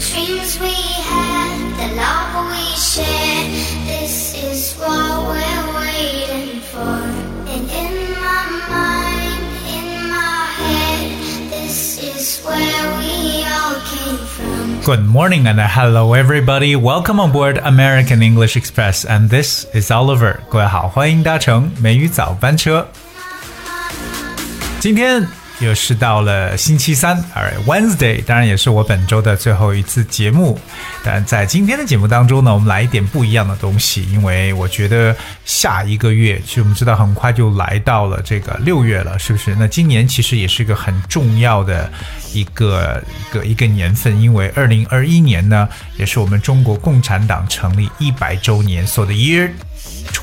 [0.00, 0.72] dreams we
[1.04, 3.50] had, the love we shared.
[3.86, 7.02] This is what we're waiting for.
[7.48, 14.80] And in my mind, in my head, this is where we all came from.
[14.84, 16.76] Good morning and hello everybody.
[16.76, 20.40] Welcome on board American English Express and this is Oliver.
[20.48, 22.88] 各位好，欢迎搭乘美语早班车。
[24.80, 25.26] 今天
[25.61, 30.59] 又是到了星期三，Alright Wednesday，当然也是我本周的最后一次节目。
[31.03, 39.55] 但在今天的节目当中呢，我们来一点不一样的东西，因为我觉得下一个月，其实我们知道很快就来到了这个六月了，是不是？
[39.55, 41.91] 那今年其实也是一个很重要的
[42.33, 49.51] 一个一个一个年份，因为二零二一年呢，也是我们中国共产党成立一百周年，So the year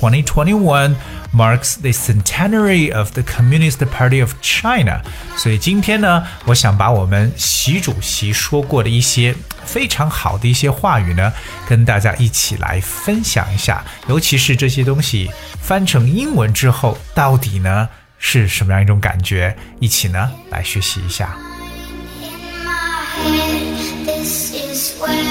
[0.00, 0.94] 2021
[1.34, 5.02] marks the centenary of the Communist Party of China。
[5.36, 11.32] 所以今天呢，我想把我们习主席说过的一些非常好的一些话语呢，
[11.68, 13.84] 跟大家一起来分享一下。
[14.06, 19.56] 尤其是这些东西翻成英文之后，到底呢是什么样一种感觉？
[19.80, 21.36] 一起呢来学习一下。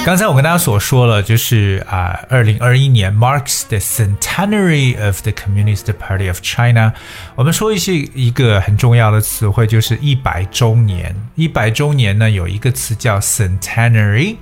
[0.06, 6.92] 刚才我跟大家所说了，就是啊，二零二一年 marks the centenary of the Communist Party of China。
[7.34, 11.16] 我们说一些一个很重要的词汇，就是一百周年。
[11.36, 14.36] 一百周年呢，有一个词叫 centenary。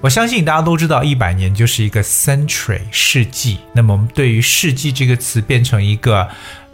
[0.00, 3.58] 我相信大家都知道，一百年就是一个 century 世纪。
[3.72, 6.28] 那么我们对于世纪这个词变成一个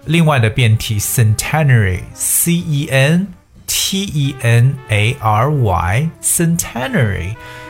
[0.04, 3.28] 另外的变体 centenary，c e n
[3.66, 6.10] T E N A R Y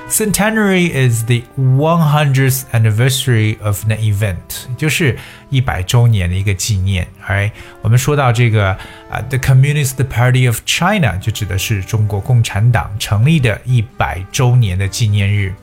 [0.09, 0.89] centenary.
[0.89, 4.35] Centenary is the 100th anniversary of an event，
[4.77, 5.17] 就是
[5.49, 7.07] 一百周年的一个纪念。
[7.27, 7.51] Alright，
[7.81, 8.71] 我们说到这个
[9.09, 15.53] 啊、t h e Communist Party of China 就指的是中国共产党成立的一百周年的纪念日。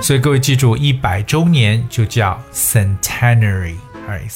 [0.00, 4.28] 所以各位记住，一百周年就叫 centenary。Alright,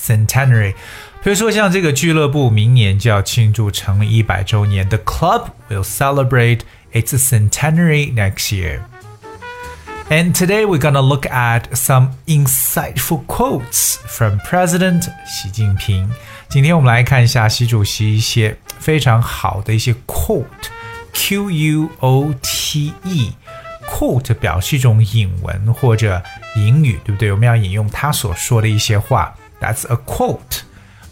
[1.20, 1.22] centenary。
[1.22, 6.60] 比如说像这个俱乐部明年就要庆祝成立一百周年，The club will celebrate
[6.92, 8.80] its centenary next year.
[10.08, 16.08] And today we're gonna look at some insightful quotes from President 习近平。
[16.48, 26.22] 今天我们来看一下习主席一些非常好的一些 quote，Q U O T E。quote 表示一种引文或者
[26.56, 27.32] 引语，对不对？
[27.32, 29.34] 我们要引用他所说的一些话。
[29.60, 30.60] That's a quote.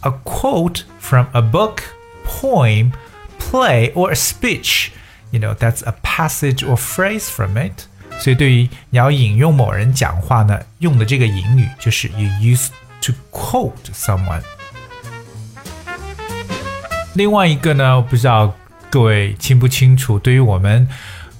[0.00, 1.82] A quote from a book,
[2.24, 2.92] poem,
[3.38, 4.90] play, or a speech.
[5.30, 7.86] You know, that's a passage or phrase from it.
[8.20, 12.68] 所以对于你要引用某人讲话呢，用的这个引语就是 you use
[13.00, 14.42] to quote someone。
[17.14, 18.54] 另外一个呢，我不知道
[18.90, 20.86] 各位清不清楚，对于我们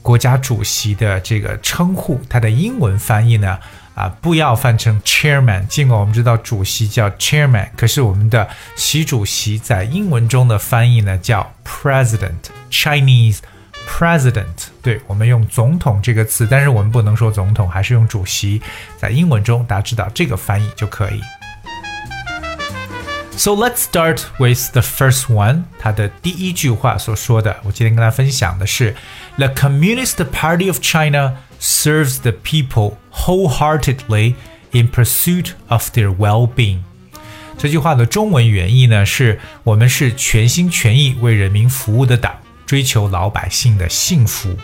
[0.03, 3.59] 国家主席的这个称呼，它的英文翻译呢，
[3.99, 5.67] 啊，不要翻成 chairman。
[5.67, 13.39] 尽管我们知道主席叫 chairman，可是我们的习主席在英文中的翻译呢叫 president，Chinese
[13.89, 14.69] president。
[14.83, 18.61] 对，我们用总统这个词，但是我们不能说总统，还是用主席。
[18.99, 21.21] 在英文中，大家知道这个翻译就可以。
[23.37, 25.65] So let's start with the first one。
[25.79, 28.95] 它的第一句话所说的，我今天跟大家分享的是：
[29.37, 34.36] The Communist Party of China Serves the people wholeheartedly
[34.72, 36.80] in pursuit of their well-being。
[37.58, 42.34] 这句话的中文原意呢，是我们是全心全意为人民服务的党，
[42.66, 44.58] 追求老百姓的幸福。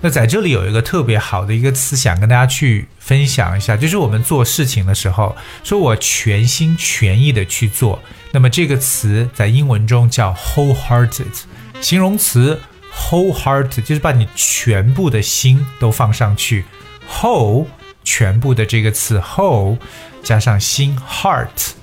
[0.00, 8.02] 那在这里有一个特别好的一个词，想跟大家去分享一下，就是我们做事情的时候，说我全心全意的去做，
[8.32, 11.26] 那么这个词在英文中叫 wholehearted，
[11.82, 12.58] 形容词
[12.99, 16.65] wholehearted 就是把你全部的心都放上去，
[17.09, 17.65] whole
[18.03, 19.77] 全部的这个词 whole
[20.23, 21.73] 加上心 heart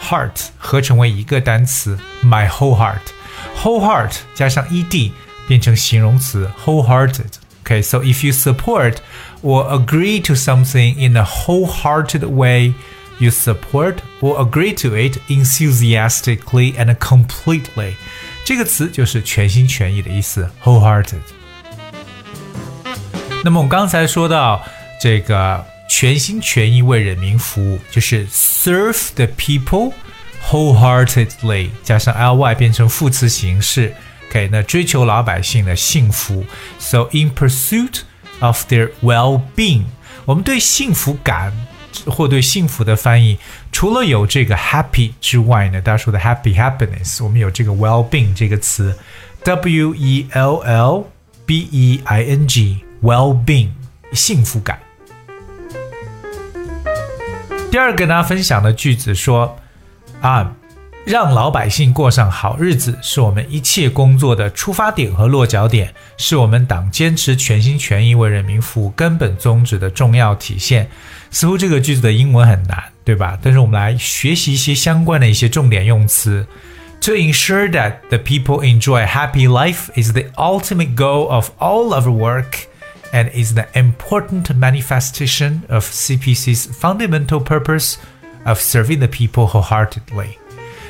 [0.00, 5.12] heart 合成为一个单词 my whole heart，whole heart 加上 ed
[5.46, 8.96] 变成形容词 wholehearted。Okay, so if you support
[9.42, 12.74] or agree to something in a wholehearted way,
[13.18, 17.94] you support or agree to it enthusiastically and completely.
[18.45, 21.15] 这个词就是全心全意的意思，wholehearted。
[23.43, 24.63] 那么我们刚才说到
[25.01, 29.91] 这个全心全意为人民服务，就是 serve the people
[30.47, 33.95] wholeheartedly，加上 ly 变成副词形式。
[34.29, 36.45] OK，那追求老百姓的幸福
[36.77, 38.01] ，so in pursuit
[38.41, 39.85] of their well-being，
[40.25, 41.51] 我们对幸福感
[42.05, 43.37] 或对幸福的翻译，
[43.71, 48.97] 除了有这个 happy 之外呢，大家说的 happy happiness，我们有这个 well-being 这个词
[49.43, 51.05] ，w e l l
[51.45, 53.69] b e i n g well-being
[54.13, 54.79] 幸福感。
[57.71, 59.57] 第二个跟大家分享的句子说
[60.21, 60.55] 啊，
[61.05, 70.89] 让老百姓过上好日子是我们一切工作的出发点和落脚点，是我们党坚持全心全意为人民服务根本宗旨的重要体现。
[71.30, 73.38] 似乎这个句子的英文很难，对吧？
[73.42, 76.46] 但是我们来学习一些相关的一些重点用词。
[77.02, 82.10] To ensure that the people enjoy a happy life is the ultimate goal of all our
[82.10, 82.66] work
[83.12, 87.94] and is the important manifestation of CPC's fundamental purpose
[88.44, 90.36] of serving the people wholeheartedly.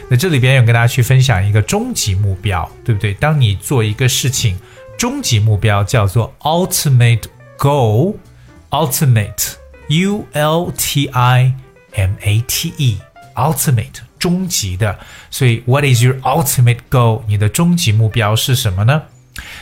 [0.09, 3.15] 那这里边有跟大家去分享一个终极目标，对不对？
[3.15, 4.59] 当你做一个事情，
[4.99, 7.27] 终极目标叫做 ultimate
[7.57, 9.53] goal，ultimate。
[9.89, 11.55] U L T I
[11.93, 14.99] M A T E，ultimate 终极的，
[15.31, 17.23] 所以 What is your ultimate goal？
[17.27, 19.03] 你的终极目标是什么呢？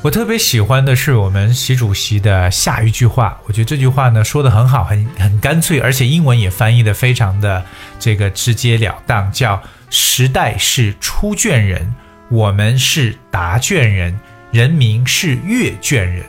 [0.03, 7.65] 我特别喜欢的是我们习主席的下一句话，我觉得这句话呢说的很好，很很干脆，而且英文也翻译的非常的
[8.01, 11.95] 这个直截了当，叫“时代是出卷人，
[12.31, 14.19] 我们是答卷人，
[14.51, 16.25] 人民是阅卷人”，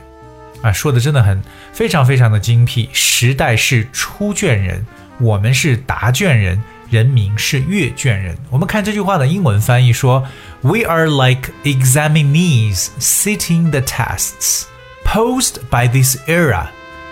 [0.62, 1.42] 啊，说的真的很
[1.72, 2.88] 非常非常的精辟。
[2.92, 4.86] 时代是出卷人，
[5.18, 6.62] 我们是答卷人。
[6.89, 8.35] 人民是阅卷人。
[8.49, 10.25] 我们看这句话的英文翻译说：“
[10.61, 14.63] We are like examinees sitting the tests
[15.05, 16.67] posed by this era,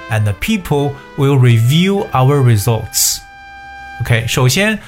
[0.10, 3.18] and the people will review our results.”
[4.02, 4.80] OK，首先，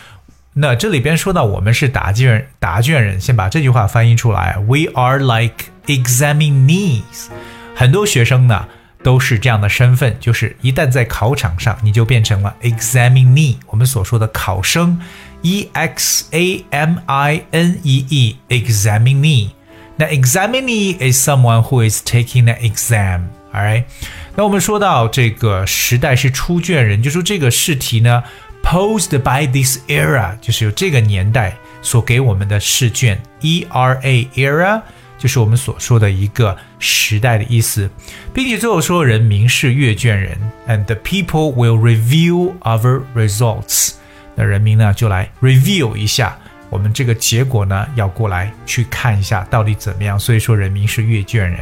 [0.54, 4.58] 那这里边说到我们是答卷答卷人，先把这句话翻译出来。
[4.68, 7.28] We are like examinees。
[7.76, 8.68] 很多学生呢。
[9.04, 15.00] 都是这样的身份，就是一旦在考场上，你就变成了 examinee，我们所说的考生，
[15.42, 19.52] e x a m i n e e，examinee。
[19.96, 23.86] 那 examinee is someone who is taking an exam，alright？
[24.36, 28.24] 那我们说到这个时代是出卷人，就说这个试题呢，
[28.64, 34.82] posed by this era，就是有这个年代所给我们的试卷，e r a era。
[35.25, 37.89] 就是我们所说的一个时代的意思，
[38.35, 40.37] 并且最后说人民是阅卷人
[40.69, 43.93] ，and the people will review our results。
[44.35, 46.39] 那人民呢就来 review 一下
[46.69, 50.21] 我们这个结果呢，要过来去看一下到底怎么样。
[50.21, 51.61] 所以说人民是阅卷人。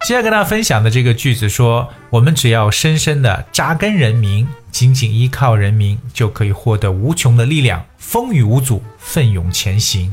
[0.00, 10.12] 现在跟大家分享的这个句子说，我们只要深深的扎根人民，紧紧依靠人民，就可以获得无穷的力量，风雨无阻，奋勇前行。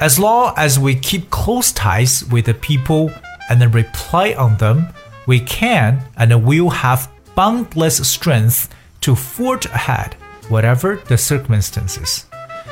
[0.00, 3.10] As long as we keep close ties with the people
[3.48, 4.86] and rely on them,
[5.26, 8.66] we can and will have boundless strength
[9.02, 10.10] to forge ahead,
[10.50, 12.24] whatever the circumstances.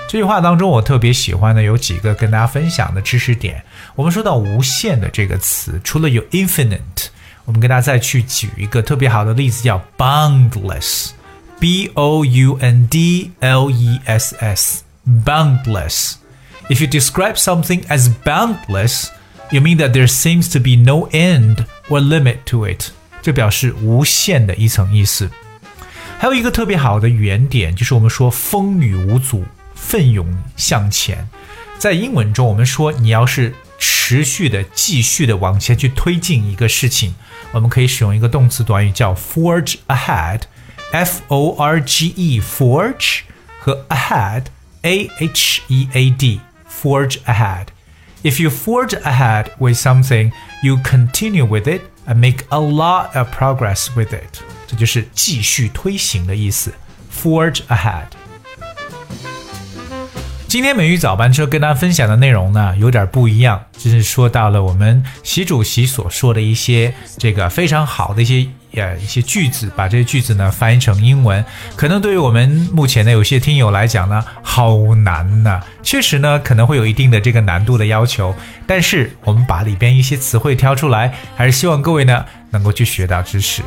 [0.09, 3.65] 这句话当中，我特别喜欢的有几个跟大家分享的知识点。
[3.95, 7.07] 我们说到“无限”的这个词，除了有 infinite，
[7.47, 16.17] 我们跟大家再去举一个特别好的例子，叫 boundless，b o u n d l e s s，boundless。
[16.69, 19.09] if you describe something as boundless,
[19.51, 22.91] you mean that there seems to be no end or limit to it。
[23.21, 25.31] 这表示无限的一层意思。
[26.19, 29.45] 还有一个特别好的语言点，就是我们说风雨无阻，
[29.75, 31.29] 奋勇向前。
[31.79, 37.15] 在英文中，我们说你要是持续的、继续的往前去推进一个事情，
[37.51, 43.23] 我们可以使用一个动词短语叫 forge ahead，f o r g e，forge
[43.59, 46.41] 和 ahead，a h e a d。
[46.77, 47.67] forge ahead.
[48.23, 50.33] If you forge ahead with something,
[50.63, 54.41] you continue with it and make a lot of progress with it.
[54.67, 56.73] 这就是继续推行的意思，
[57.13, 58.07] forge ahead。
[60.47, 71.44] 今天美语早班车跟大家分享的内容呢，有点不一样，就是说到了我们习主席所说的一些这个非常好的一些 呀一些句子，把这些句子呢翻译成英文，
[71.76, 75.62] 可能对于我们目前的有些听友来讲呢，好难呐。
[75.84, 83.62] 确实呢，可能会有一定的这个难度的要求，但是我们把里边一些词汇挑出来，还是希望各位呢能够去学到知识。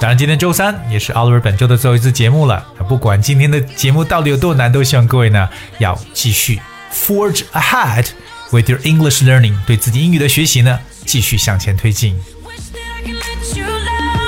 [0.00, 2.66] 当然，今天周三也是 Oliver 本周的最后一次节目了。
[2.88, 6.60] 不管今天的节目到底有多难，都希望各位呢要继续
[6.92, 8.08] forge ahead
[8.50, 12.14] with your English learning，对自己英语的学习呢继续向前推进。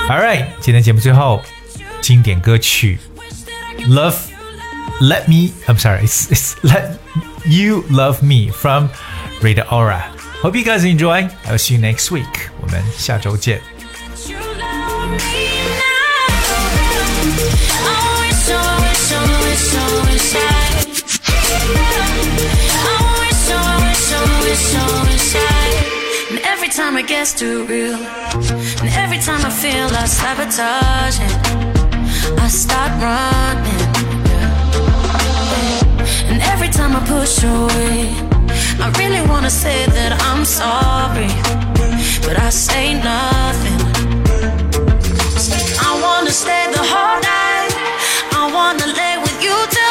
[0.08, 1.40] All right，今天节目最后
[2.00, 2.98] 经典歌曲《
[3.88, 4.16] Love
[5.00, 5.52] Let Me.
[5.66, 6.06] I'm sorry.
[6.06, 6.98] It's, it's Let
[7.46, 8.88] You Love Me from
[9.40, 10.02] Rita Ora.
[10.42, 11.28] Hope you guys enjoy.
[11.46, 12.50] I'll see you next week.
[12.60, 13.60] 我们下周见。
[14.26, 15.18] You love me
[15.78, 15.90] now.
[26.65, 31.35] every time I guess too real, and every time I feel like sabotaging,
[32.39, 33.85] I start running.
[36.31, 38.09] And every time I push away,
[38.83, 41.29] I really wanna say that I'm sorry,
[42.25, 43.79] but I say nothing.
[45.87, 47.73] I wanna stay the whole night.
[48.41, 49.84] I wanna lay with you.